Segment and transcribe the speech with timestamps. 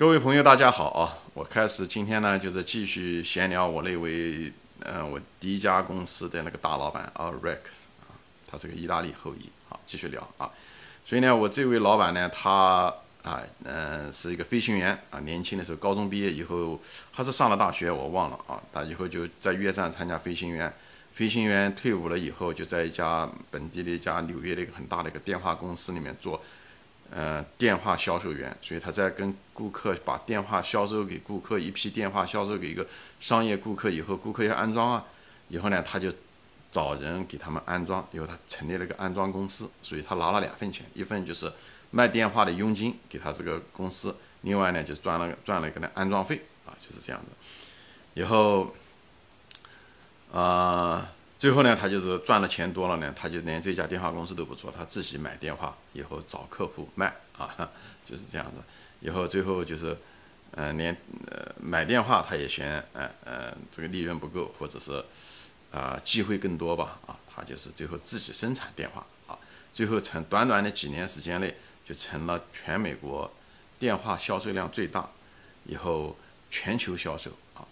[0.00, 1.18] 各位朋友，大家好啊！
[1.34, 7.58] 我开始今天呢，就是继续闲聊我那位，嗯，我第一家公司的那个大老板啊，Rick
[8.00, 8.16] 啊，
[8.50, 10.50] 他是个意大利后裔，好，继续聊啊。
[11.04, 12.90] 所以呢，我这位老板呢，他
[13.22, 16.80] 啊，嗯，是一个飞行员啊，年轻的时候高中毕业以后，
[17.12, 18.58] 还是上了大学，我忘了啊。
[18.72, 20.72] 他以后就在越战参加飞行员，
[21.12, 26.42] 飞行员退伍了以后，就在一家本地的一家纽约的一个很大的一个电话公司里面做。
[27.12, 32.86] 呃，电话销售员，所以他在跟顾客把电话销售给顾客，一批电话销售给一个
[33.18, 34.92] 商业顾客以后，顾客要安装。
[34.92, 35.04] 啊，
[35.48, 36.12] 以后呢，他就
[36.70, 41.52] 找人给他们安装，以后他成立了个安装公司，所以他拿了两份钱，一份就是
[41.90, 47.32] 卖电话的佣金给他这个公司，另外呢就赚了赚了一个呢安装费啊，就是这样子，
[48.14, 48.72] 以后，
[50.32, 51.08] 啊。
[51.40, 57.48] 最后呢，他就是赚的钱多了呢，他就连这家电话公司都不做，他自己买电话，以后找客户卖啊，
[58.04, 58.60] 就是这样子。
[59.00, 59.96] 以后最后就是，
[60.50, 60.94] 呃，连
[61.30, 65.02] 呃买电话他也嫌，呃呃这个利润不够，或者是
[65.72, 69.38] 啊机会更多吧，啊，他就是最后自己生产电话啊，
[69.72, 73.32] 最后成短短的几年时间内就成了全美国
[73.78, 75.08] 电话销售量最大，
[75.64, 76.14] 以后
[76.50, 77.64] 全球销售啊，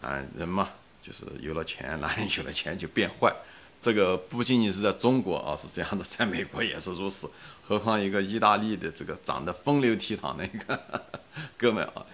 [0.00, 0.70] 啊人嘛。
[1.04, 3.30] 就是有了钱，男人有了钱就变坏，
[3.78, 7.30] 这个不仅仅是在中国啊，是这样的，在美国也是如此。
[7.66, 10.80] 何况一个意大利的这个长得风流倜傥的一个
[11.56, 12.04] 哥们啊，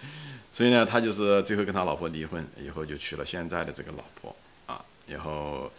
[0.51, 4.83] 所以呢，他就是最后跟他老婆离婚，以后就娶了现在的这个老婆啊。
[5.07, 5.69] 然后，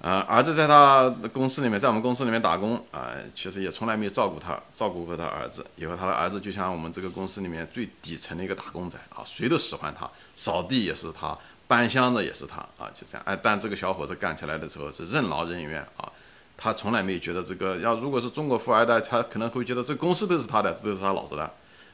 [0.00, 5.66] 呃，儿子在他公司里面，在我们公司里面打工啊，其实也从来没有照顾他，照顾过他儿子。
[5.76, 11.36] 以后他的儿子就像我们这个公司里面最底层的一个打工仔啊，谁都喜欢他，扫地也是他。
[11.68, 13.36] 搬箱子也是他啊，就这样哎。
[13.42, 16.10] 但这个小伙子干起来的时候是任劳任怨啊，
[16.56, 21.52] 他从来没有觉得这个要如果是中国富二代，他可能会觉得这公司都是他的，都是他老子的，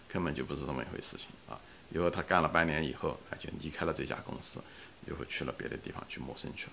[0.08, 1.58] 根本就不是这么一回事情啊。
[1.90, 4.60] 以后他干了半年以后，他就离开了这家公司，
[5.06, 6.72] 又会去了别的地方去谋生去了。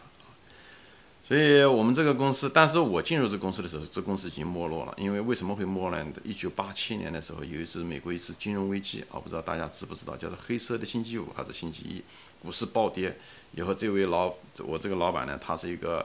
[1.29, 4.93] 所以我们这个公司，但是我进入这公司的时候，这公司已经没落了。
[4.97, 6.03] 因为为什么会没落呢？
[6.23, 12.03] 一九八七年的时候，有一次美国一次金融危机啊，不知道大家知不知道，叫做黑色的星期五还是星期一，
[12.41, 13.15] 股市暴跌
[13.51, 14.33] 以后，这位老
[14.65, 16.03] 我这个老板呢，他是一个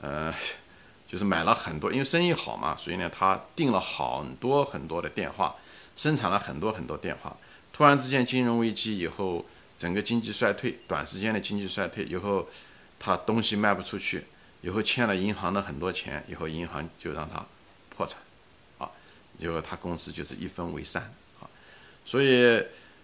[0.00, 0.34] 呃，
[1.06, 5.54] 就是买了很多，因为生意好嘛，所以呢，他订了很多很多的电话，
[5.94, 7.36] 生产了很多很多电话。
[7.72, 9.46] 突然之间金融危机以后，
[9.78, 12.48] 整个经济衰退，短时间的经济衰退以后，
[12.98, 14.24] 他东西卖不出去。
[14.62, 17.44] 以后欠了银行的很多钱，以后银行就让他
[17.88, 18.20] 破产，
[18.78, 18.90] 啊，
[19.38, 21.02] 以后他公司就是一分为三，
[21.40, 21.46] 啊，
[22.04, 22.62] 所以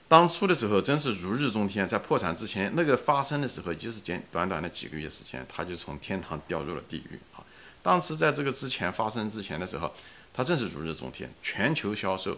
[0.09, 7.45] 当初的时候真是如日中天，在破产之前那个发生的时候，就是简短短的几个月时间，他就从天堂掉入了地狱，啊，
[7.83, 9.93] 当时在这个之前发生之前的时候，
[10.35, 12.37] 他正是如日中天，全球销售，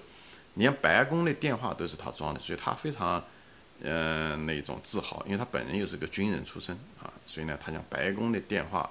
[0.54, 3.24] 连白宫的电话都是他装的，所以他非常，
[3.80, 8.90] 嗯，那种自豪，因为他本人又是个军人出身，啊，所以呢，他讲白宫的电话。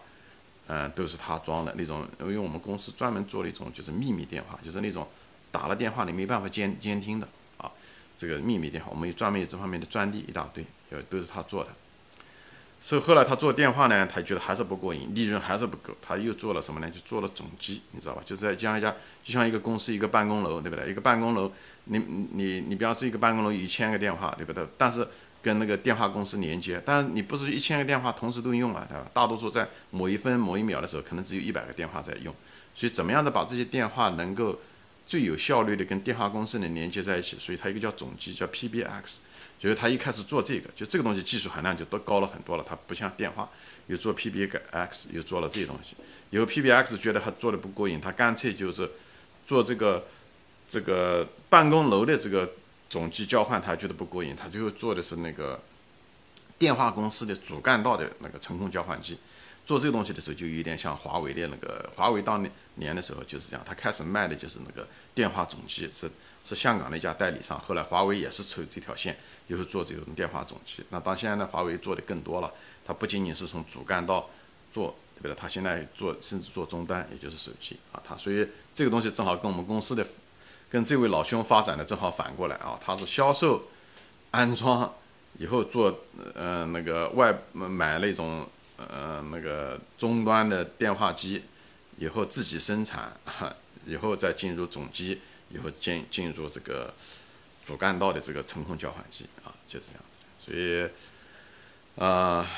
[0.68, 5.08] 嗯，都是他装的那种，因为我们公司专门做了一种就是秘密电话，就是那种
[5.52, 7.70] 打了电话你没办法监监听的啊，
[8.18, 11.70] 这个秘密电话，我们有专门有这方面的专利一大堆，有都是他做的。
[12.80, 16.90] 所以后来他做电话呢，他觉得还是不过瘾，利润还是不够，他又做了什么呢？
[16.90, 18.22] 就做了总机，你知道吧？
[18.26, 20.90] 就是在这样一家，就像一个公司一个办公楼，对不对？
[20.90, 21.50] 一个办公楼，
[21.86, 21.98] 你
[22.34, 24.68] 你你比方说一个办公楼一千个电话，对不对？
[24.78, 25.08] 但是
[25.44, 29.06] 跟那个电话公司连接，但是你不是一千个电话同时都用啊，对吧？
[29.14, 32.34] 大多数在某一分某一秒的时候，可能只有一百个电话在用，
[32.74, 34.58] 所以怎么样的把这些电话能够
[35.06, 37.36] 最有效率的跟电话公司能连接在一起？
[37.38, 39.18] 所以它一个叫总机，叫 PBX，
[39.60, 42.66] 就是他一开始做这个，就这个东西技术含量就都高了很多了。
[42.66, 43.50] 它不像电话，
[43.88, 45.98] 又做 PBX，又做了这些东西。
[46.30, 48.90] 以后 PBX 觉得他做的不过瘾，他干脆就是
[49.46, 50.06] 做这个
[50.70, 52.50] 这个办公楼的这个。
[52.94, 55.60] 总机交换他觉得不过瘾，他最后做的是那个
[56.60, 59.18] 电话公司的主干道的那个程控交换机。
[59.66, 66.08] 做这个东西的时候，就有点像华为的那个华为当年的时候就是这样，他开始卖的就是那个电话总机，是
[66.46, 67.60] 是香港的一家代理商。
[67.60, 69.18] 后来华为也是抽这条线，
[69.48, 70.84] 又是做这种电话总机。
[70.92, 72.54] 那当现在呢，华为做的更多了，
[72.86, 74.30] 它不仅仅是从主干道
[74.72, 75.34] 做，对不对？
[75.34, 78.00] 它现在做甚至做终端，也就是手机啊。
[78.08, 80.06] 它所以这个东西正好跟我们公司的。
[80.74, 83.70] 跟这位老兄发展的正好反过来啊，他是销售、
[84.32, 84.92] 安装，
[85.38, 86.00] 以后做
[86.34, 91.44] 呃那个外买那种呃那个终端的电话机，
[92.00, 93.16] 以后自己生产，
[93.86, 95.22] 以后再进入总机，
[95.52, 96.92] 以后进进入这个
[97.64, 100.18] 主干道的这个程控交换机啊，就是这样子。
[100.44, 100.90] 所以
[102.04, 102.50] 啊，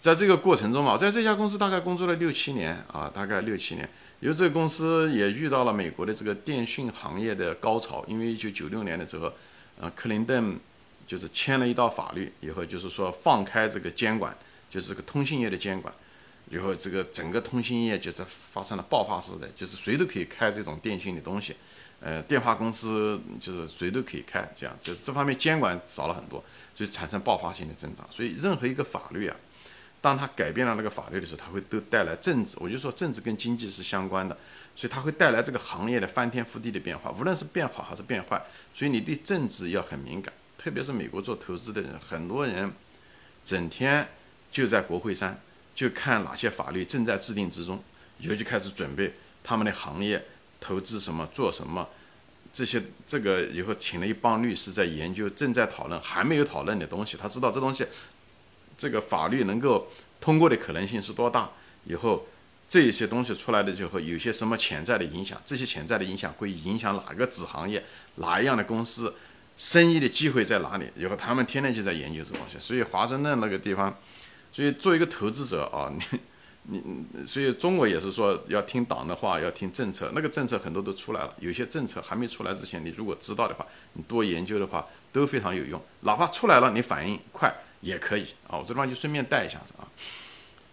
[0.00, 3.88] 在这个过程中嘛，在这家公司大概工作了六七年啊，大概六七年。
[4.24, 9.30] 因为这个公司也遇到了美国的这个电讯行业的高潮，因为一九九六年的时候，
[9.78, 10.58] 呃，克林顿
[11.06, 14.34] 就是签了一道法律以后，就是说放开这个监管，
[14.70, 15.92] 就是这个通信业的监管，
[16.50, 21.54] 以后这个整个通信业就在发生了爆发式的，就是谁都可以开这种电信的东西，
[22.00, 26.42] 呃，电话公司就是谁都可以开，这样就是这方面监管少了很多，
[26.74, 28.08] 所以产生爆发性的增长。
[28.10, 29.36] 所以任何一个法律啊。
[30.04, 32.58] 当他改变了那个法律的时候，他会都带来政治。
[32.60, 34.36] 我就说政治跟经济是相关的，
[34.76, 38.44] 所以他会带来这个行业的翻天覆地的变化，无论是变好还是变坏。
[38.74, 42.70] 所以你对政治要很敏感，特别是美国做投资的人，很多人
[43.46, 44.06] 整天
[44.52, 45.40] 就在国会山，
[45.74, 47.82] 就看哪些法律正在制定之中，
[48.18, 50.22] 以后就开始准备他们的行业
[50.60, 51.88] 投资什么做什么，
[52.52, 57.86] 这些这个以后请了一帮律师在研究，正在讨论还没有讨论的东西，他知道这东西。
[58.76, 59.88] 这个法律能够
[60.20, 61.50] 通过的可能性是多大？
[61.84, 62.26] 以后
[62.68, 65.40] 这些东西出来的之后，有些什么潜在的影响？
[65.44, 67.84] 这些潜在的影响会影响哪个子行业？
[68.16, 69.14] 哪一样的公司？
[69.56, 70.86] 生意的机会在哪里？
[70.96, 72.56] 以后他们天天就在研究这东西。
[72.58, 73.96] 所以华盛顿那个地方，
[74.52, 75.92] 所以作为一个投资者啊，
[76.64, 76.82] 你
[77.12, 80.10] 你，所以中国也是说要听党的话，要听政策。
[80.12, 85.80] 那个政策很多都出来了，有些政策还没出来之前，你如果知道的话，你多研究的话都非常有用。
[86.00, 87.54] 哪怕出来了，你反应快。
[87.84, 89.86] 也可以啊，我这地方就顺便带一下子啊。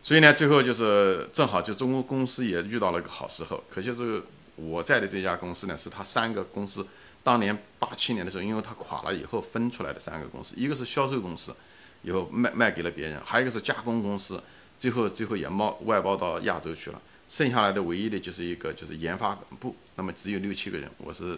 [0.01, 3.63] 所以呢，最后就是正好就中国公司也遇到了一个好时候。
[3.69, 4.25] 可惜这个
[4.55, 6.87] 我在的这家公司呢，是他三个公司
[7.21, 11.55] 当年八七年的时候，因为它垮了以后分出来的三个公司，一个是销售公司，
[12.01, 14.41] 以后卖卖给了别人；还有一个是加工公司，
[14.79, 16.99] 最后最后也冒外包到亚洲去了。
[17.29, 20.89] 剩下来的唯一的就是一个就是研发部，那么只有六七个人。
[20.97, 21.37] 我是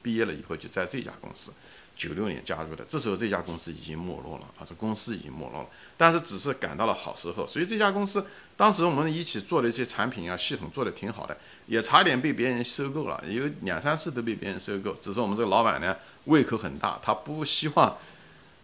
[0.00, 1.52] 毕业了以后就在这家公司。
[2.08, 8.26] 九六年加入的，这时候这家公司已经没落了啊，这公司已经没落了，但是只是赶到了好时候，所以这家公司
[8.56, 17.96] 当时我们一起做的一些产品啊，系统做的挺好的，也差点被别人收购了，有两三次都被别人收购，只是我们这个老板呢胃口很大，他不希望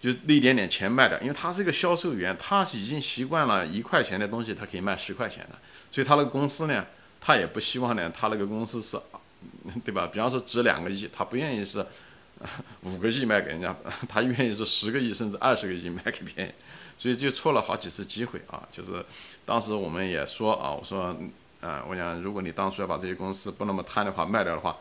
[0.00, 5.56] 就那一点点钱卖掉，因为他是一个销售员，他已经习惯了一块钱的东西他可以卖十块钱的，
[5.93, 6.85] 所以他那个公司呢，
[7.20, 8.99] 他也不希望呢，他那个公司是，
[9.85, 10.08] 对吧？
[10.12, 11.87] 比方说值两个亿，他不愿意是。
[12.82, 13.75] 五个亿卖给人家，
[14.08, 16.55] 他愿意说十个亿甚至二十个亿卖给别人，
[16.99, 18.67] 所以就错了好几次机会啊！
[18.70, 19.05] 就是
[19.44, 21.17] 当时我们也说啊，我说，
[21.61, 24.76] 啊，我想如果你当初要把这些公司不那么贪的话卖掉的话，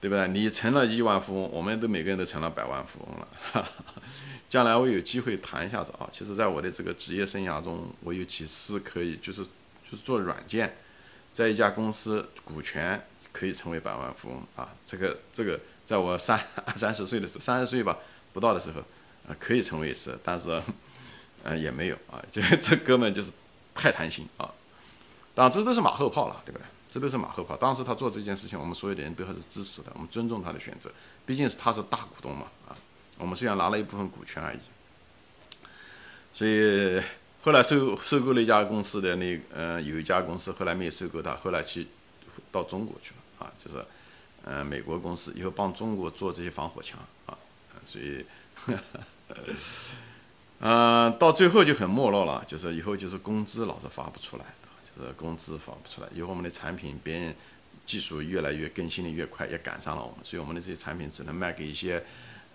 [0.00, 0.28] 对不对？
[0.28, 3.68] 你成了亿万富翁，我们都每个人都成了百万富翁了。
[4.50, 6.08] 将来我有机会谈一下子啊。
[6.12, 10.76] 其实，在我的这个职业生涯中，我有几次可以就是就是做软件，
[11.32, 13.02] 在一家公司股权
[13.32, 14.68] 可以成为百万富翁啊。
[14.84, 15.58] 这个这个。
[15.88, 17.96] 在我三二 三十岁的时候，三十岁吧
[18.34, 18.82] 不到的时候，
[19.26, 20.62] 呃，可以成为是，但是，
[21.44, 23.30] 嗯，也没有啊， 这这哥们就是
[23.74, 24.52] 太贪心啊。
[25.34, 26.64] 当然，这都是马后炮了，对不对？
[26.90, 27.56] 这都是马后炮。
[27.56, 30.90] 当时他做这件事情，我们所有的人都还是支持的，我们尊重他的选择，
[31.24, 32.76] 毕竟是他是大股东嘛，啊，
[33.16, 34.58] 我们虽然拿了一部分股权而已。
[36.34, 37.02] 所以
[37.40, 41.86] 后来收收购了一家公司的那，嗯，有一家公司后来没有收购他，后来去
[42.52, 43.82] 到中国去了啊，就是。
[44.50, 47.36] 嗯，美国公司以后帮中国做这些防火墙啊，
[47.84, 48.24] 所以，
[50.60, 56.08] 嗯，到最后就很没落了，就是以后就是工资老是发不出来啊，就是工资发不出来。
[56.14, 57.34] 以后我们的产品别人
[57.84, 62.02] 技术越来越更新的越快，也赶上了我们，所以我们的这些产品只能卖给一些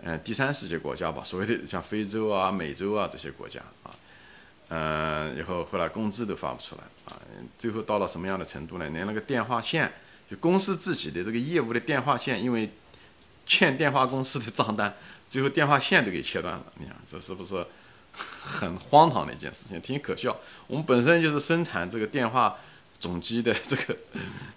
[0.02, 3.94] 嗯第三世界国家吧，所谓的像非洲啊、美洲啊这些国家啊，
[4.70, 7.22] 嗯，以后后来工资都发不出来啊，
[7.56, 8.90] 最后到了什么样的程度呢？
[8.90, 9.92] 连那个电话线。
[10.30, 12.70] 就公司自己的这个业务的电话线，因为
[13.46, 14.94] 欠电话公司的账单，
[15.28, 16.64] 最后电话线都给切断了。
[16.78, 17.64] 你看，这是不是
[18.12, 19.80] 很荒唐的一件事情？
[19.80, 20.36] 挺可笑。
[20.66, 22.56] 我们本身就是生产这个电话
[22.98, 23.96] 总机的，这个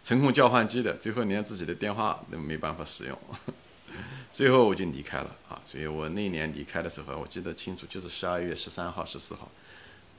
[0.03, 3.19] 程控交换机的，最后连自己的电话都没办法使用。
[4.31, 5.59] 最后我就离开了啊。
[5.65, 9.49] 所以我那年离开的时候，我记得清楚，就是十二月十三号、十四号。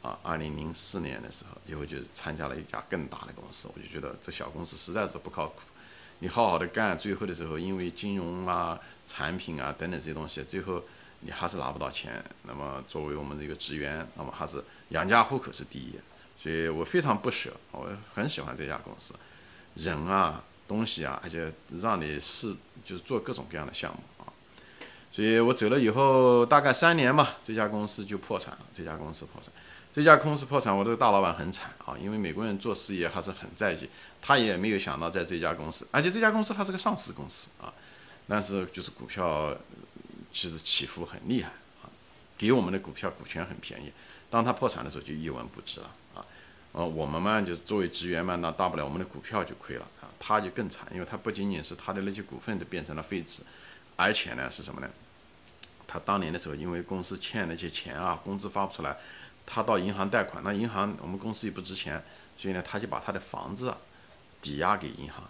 [0.03, 5.63] 啊，二零零四年的时候，以后就参加了一家更大的公司，我就觉得这小公司实在是不靠谱。
[6.21, 10.83] 你好好的干，最后的时候因为金融啊、产品啊等等这些东西，最后
[11.21, 12.25] 你还是拿不到钱。
[12.43, 15.93] 那么作为我们这个职员，那么还是养家糊口是第一。
[16.41, 19.15] 所以我非常不舍，我很喜欢这家公司，
[19.75, 24.31] 人啊、东西啊，而且让你是就是做各种各样的项目啊。
[25.11, 28.61] 所以我走了以后，大概三年嘛，这家公司就破产了。
[28.73, 29.53] 这家公司破产。
[29.93, 33.89] 这家公司破产，我这个大老板很惨啊，因为美国人做事业还是很在意，
[34.21, 37.73] 他也没有想到在这家公司，而且这家公司还是个上市公司啊，
[38.29, 39.57] 但是就是股票
[40.33, 41.49] 其实起伏很厉害
[41.83, 41.91] 啊，
[42.37, 43.91] 给我们的股票股权很便宜，
[44.31, 46.25] 当他破产的时候就一文不值了啊，
[46.73, 53.43] 呃，我们嘛就是作为职员嘛，那大不了我们的股票就亏了啊，他就更惨，因为他不仅仅是他的那些股份都变成了废纸，
[53.97, 54.89] 而且呢是什么呢？
[55.89, 58.95] 他当年的时候，因为公司欠那些钱啊，工资发不出来，
[59.51, 62.05] 他到银行贷款，那银行我们公司也不值钱，
[62.37, 63.75] 所以呢，他就把他的房子
[64.43, 65.25] 抵押给银行，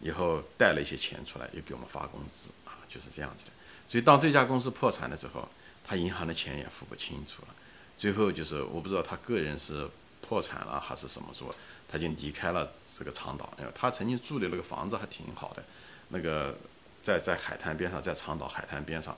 [0.00, 3.52] 以后贷了一些钱出来，又给我们发工资啊，就是这样子的。
[3.88, 5.48] 所以当这家公司破产的时候，
[5.84, 7.54] 他银行的钱也付不清楚了。
[7.96, 9.88] 最后就是我不知道他个人是
[10.20, 11.54] 破产了还是怎么做，
[11.88, 13.52] 他就离开了这个长岛。
[13.58, 15.62] 因为他曾经住的那个房子还挺好的，
[16.08, 16.58] 那个
[17.00, 19.16] 在在海滩边上，在长岛海滩边上，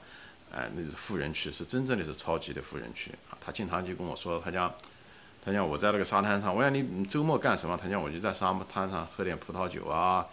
[0.53, 3.11] 哎，那是富人区，是真正的是超级的富人区。
[3.45, 4.73] 他经常就跟我说，他讲，
[5.45, 7.77] 他讲我在那个沙滩上，我讲你周末干什么？
[7.77, 10.27] 他讲我就在沙滩上喝点葡萄酒啊。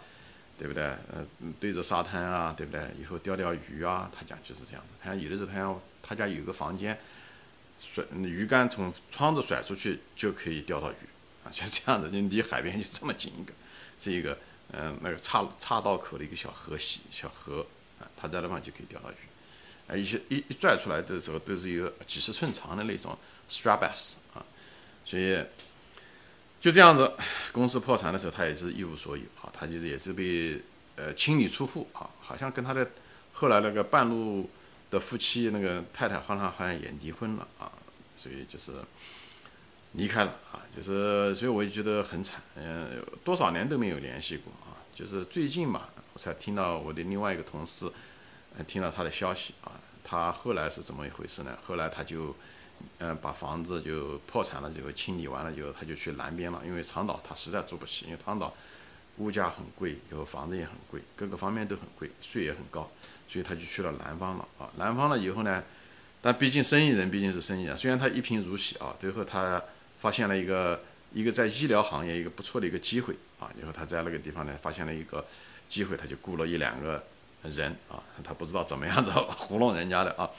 [0.58, 0.84] 对不对？
[0.84, 1.26] 呃，
[1.58, 2.80] 对着沙滩啊，对不对？
[2.96, 4.90] 以后钓钓鱼啊，他讲就是这样子。
[5.02, 6.96] 他讲有的时候，他讲他家有个房间，
[7.80, 10.94] 甩鱼竿从窗子甩出去就可以钓到鱼
[11.44, 12.08] 啊，就这样子。
[12.10, 13.52] 就离海边就这么近一个，
[13.98, 14.38] 是一个
[14.72, 17.66] 嗯那个岔岔道口的一个小河溪小河
[17.98, 19.14] 啊，他在那方就可以钓到鱼。
[19.96, 23.16] 一些一一拽出来的时候都是有几十寸长的那种
[23.48, 24.44] strabas 啊，
[25.04, 25.44] 所以。
[26.62, 27.12] 就这样子，
[27.50, 30.62] 公司破产的时候，他也是一无所有啊，他就是也是被
[30.94, 32.88] 呃清理出户啊，好像跟他的
[33.32, 34.48] 后来那个半路
[34.88, 37.66] 的夫妻那个太太好像好像也离婚了啊，
[38.14, 38.70] 所以就是
[39.94, 47.90] 离开了啊，就是所以我就觉得很惨，嗯，多少年都没有联系过啊，就是最近嘛，我才听到我的另外一个同事，
[48.66, 51.58] 听到他的消息啊，他后来是怎么一回事呢？
[51.66, 52.34] 后来他就。
[52.98, 56.60] 嗯，把房子就破产了，就清理完了，就他就去南边了。
[56.66, 58.52] 因为长岛他实在住不起，因为长岛
[59.18, 62.90] 物价很贵，以后房子也很贵，各个方面都很贵，税也很高，
[63.28, 64.68] 所以他就去了南方了啊。
[64.78, 65.62] 南方了以后呢，
[66.20, 69.62] 但毕竟生意人毕竟是生意人，虽然他一贫如洗啊，最后他
[70.00, 70.82] 发现了一个
[71.12, 73.48] 一个在医疗行业一个不错的一个机会啊。
[73.60, 75.24] 以后他在那个地方呢，发现了一个
[75.68, 77.04] 机会，他就雇了一两个
[77.44, 80.28] 人啊，他不知道怎么样子糊弄人家的啊。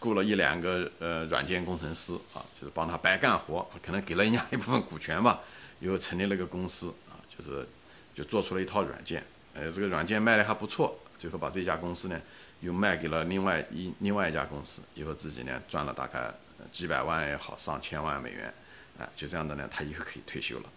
[0.00, 5.40] 雇了一两个呃软件工程师啊，就是帮他白干活，可能给了人家一部分股权吧，
[5.78, 7.66] 又成立了个公司啊，就是
[8.12, 12.20] 就做出了一套软件，呃，这个软件卖的还不错，最后把这家公司呢
[12.60, 16.30] 又卖给了另外一另外一家公司，以后自己呢赚了大概
[16.70, 18.52] 几百万也好，上千万美元，
[18.98, 20.70] 啊，就这样的呢，他又可以退休了，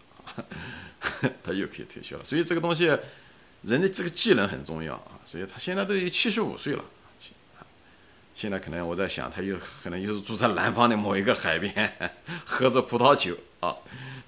[1.44, 2.98] 他又可以退休了，所以这个东西，
[3.68, 6.84] 人的这个技能很重要啊，所以他现在都有七十五岁了。
[8.34, 11.92] 现在可能我在想，他又可能又是住在南方的某一个海边，
[12.46, 13.76] 喝着葡萄酒啊，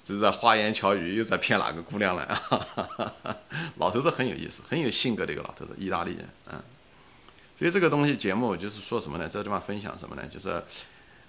[0.04, 3.36] 这是在花言巧语，又在骗哪个姑娘了啊？
[3.78, 6.62] 老头子很有意思，很有性格的一个老头子，意大利人，嗯。
[7.58, 9.30] 所以这个东西节目就是说什么呢？
[9.30, 10.26] 这地方分享什么呢？
[10.28, 10.64] 就是，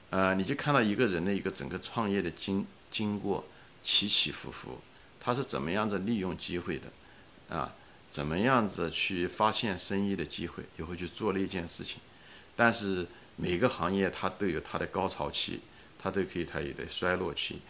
[0.09, 3.45] 呃，你就看到一个人的一个整个创业的经经过
[3.83, 4.81] 起起伏伏，
[5.21, 7.71] 他是怎么样子利用机会的，啊，
[8.11, 12.01] 怎么样子去发现生意的机会，以后去做那件事情。
[12.57, 15.61] 但是每个行业它都有它的高潮期，
[15.99, 17.61] 它都可以它有的衰落期，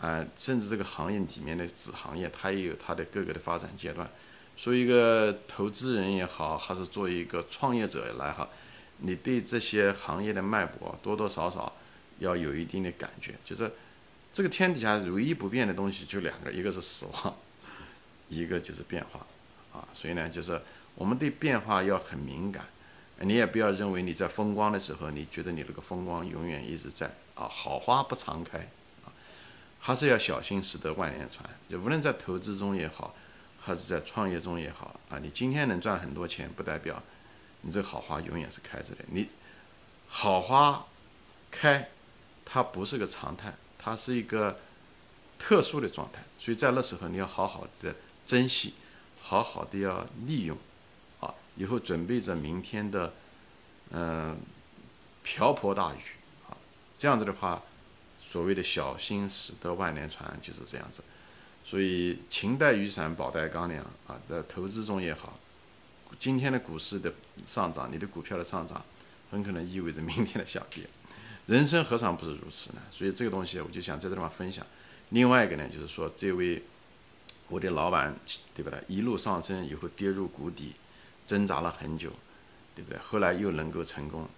[0.00, 4.10] 啊，甚至这个行业里面的子行业它也有它的各个的发展阶段。
[4.56, 8.48] 作为一个投资人也好，还是作为一个创业者来哈，
[8.98, 11.74] 你对这些行业的脉搏多多少少
[12.18, 13.34] 要有一定的感觉。
[13.44, 13.70] 就是
[14.32, 17.36] 这个天底下唯一不变的东西就两个，一个是死亡，
[18.28, 19.26] 一个就是变化，
[19.76, 20.60] 啊，所以呢，就是
[20.94, 22.64] 我们对变化要很敏感。
[23.20, 28.58] 你也不要认为你在风光的时候，你觉得你那个风光永远一直在啊，好花不常开
[29.04, 29.08] 啊，
[29.80, 31.48] 还是要小心驶得万年船。
[31.68, 33.14] 就无论在投资中也好，
[33.58, 37.02] 还是在创业中也好啊，你今天能赚很多钱，不代表
[37.62, 39.04] 你这好花永远是开着的。
[39.06, 39.28] 你
[40.08, 40.86] 好花
[41.50, 41.88] 开，
[42.44, 44.60] 它不是个常态，它是一个
[45.38, 46.22] 特殊的状态。
[46.38, 47.94] 所以在那时候，你要好好的
[48.26, 48.74] 珍惜，
[49.26, 50.56] 好好的要利用。
[51.20, 53.12] 啊以后准备着明天的，
[53.90, 54.36] 嗯，
[55.24, 55.98] 瓢泼大雨
[56.48, 56.54] 啊，
[56.96, 57.62] 这样子的话，
[58.18, 61.02] 所谓的小心驶得万年船就是这样子。
[61.64, 65.38] 所以勤带雨伞，宝带钢梁啊，在投资中也好，
[66.18, 67.12] 今天的股市的
[67.46, 68.84] 上涨，你的股票的上涨，
[69.30, 70.84] 很可能意味着明天的下跌。
[71.46, 72.82] 人生何尝不是如此呢？
[72.92, 74.64] 所以这个东西，我就想在这地方分享。
[75.10, 76.62] 另外一个呢，就是说，这位
[77.48, 78.14] 我的老板，
[78.54, 78.82] 对不对？
[78.88, 80.72] 一路上升以后跌入谷底。
[81.26, 82.12] 挣扎了很久，
[82.72, 82.96] 对不对？
[83.00, 84.28] 后来又能够成功。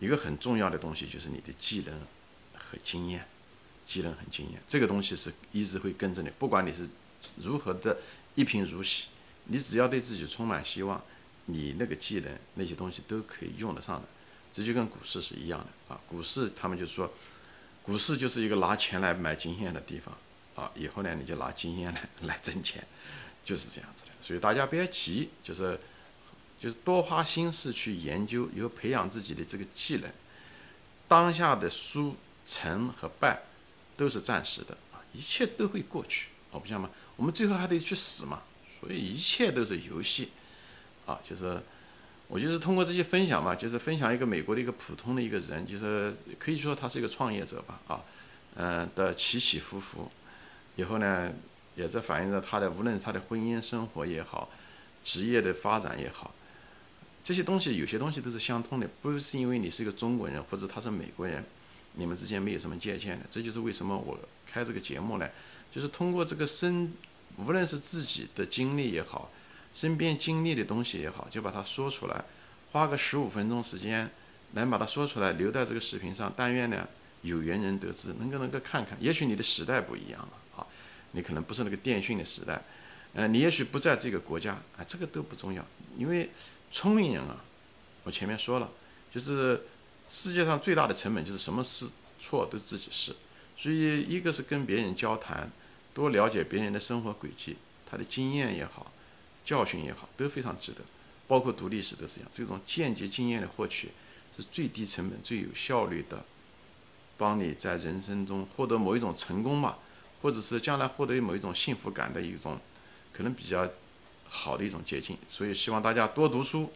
[0.00, 1.96] 一个很重要的东西就是你的技能
[2.56, 3.24] 和经验，
[3.86, 6.88] 技能和经验，这个东西是一直会跟着你，不管你是
[7.36, 7.96] 如何的
[8.34, 9.10] 一贫如洗，
[9.44, 11.00] 你只要对自己充满希望，
[11.46, 14.08] 你那个技能那些东西都可以用得上的。
[14.52, 17.12] 这就跟股市是一样的啊，股市他们就说，
[17.84, 20.18] 股市就是一个拿钱来买经验的地方
[20.54, 22.86] 啊，以后呢你就拿经验来来挣钱，
[23.44, 24.10] 就是这样子的。
[24.20, 25.78] 所以大家不要急，就是。
[26.62, 30.08] 就是多花心思去研究，以后培养自己的这个技能。
[31.08, 32.14] 当下的输
[32.46, 33.42] 成和败
[33.96, 36.88] 都是暂时的啊，一切都会过去，哦，不像吗？
[37.16, 38.44] 我们最后还得去死嘛，
[38.78, 40.28] 所以一切都是游戏
[41.04, 41.18] 啊。
[41.28, 41.60] 就是
[42.28, 48.00] 我就是通过这些分享嘛，就是分享一个美国的一个普通的一个人，就是可以说他是一个创业者吧，啊，
[48.54, 50.08] 嗯的起起伏伏，
[50.76, 51.32] 以后呢，
[51.76, 54.48] 也在反映着他的无论他的婚姻生活也好，
[55.04, 56.34] 职业的发展也好。
[57.22, 61.44] 这些东西有些东西都是相通的，不是因为你是一个中国人或者他是美国人，
[61.94, 63.26] 你们之间没有什么界限的。
[63.30, 65.28] 这就是为什么我开这个节目呢？
[65.70, 66.92] 就是通过这个身，
[67.36, 69.30] 无论是自己的经历也好，
[69.72, 72.24] 身边经历的东西也好，就把它说出来，
[72.72, 74.10] 花个十五分钟时间，
[74.52, 76.32] 能把它说出来，留在这个视频上。
[76.36, 76.88] 但愿呢，
[77.22, 78.98] 有缘人得知，能够能够看看。
[79.00, 80.32] 也许你的时代不一样了，
[81.12, 82.62] 你可能不是那个电讯的时代，
[83.14, 85.64] 呃，你也许不在这个国家啊，这个都不重要，
[85.96, 86.28] 因为。
[86.74, 87.36] 聪明人啊，
[88.02, 88.66] 我前面说了，
[89.12, 89.64] 就是
[90.08, 91.86] 世界上最大的成本就是什么事
[92.18, 93.14] 错都自己是，
[93.54, 95.50] 所以一个是跟别人交谈，
[95.92, 98.90] 多了解别人的生活轨迹，他的经验也好，
[99.44, 100.80] 教训也好，都非常值得。
[101.28, 103.90] 包括读历史都是一样，这种间接经验的获取
[104.34, 106.24] 是最低成本、最有效率的，
[107.18, 109.76] 帮你在人生中获得某一种成功嘛，
[110.22, 112.58] 或者是将来获得某一种幸福感的一种，
[113.12, 113.68] 可能比较。
[114.34, 116.72] 好的一种捷径，所以希望大家多读书，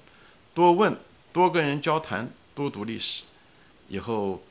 [0.52, 0.94] 多问，
[1.32, 3.22] 多跟人交谈，多读历史，
[3.88, 4.42] 以后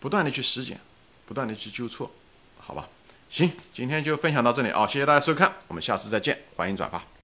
[0.00, 0.80] 不断的去实践，
[1.24, 2.10] 不断的去纠错，
[2.58, 2.88] 好吧？
[3.30, 7.08] 行，今天就分享到这里啊，谢谢大家收看，我们下次再见，欢迎转发。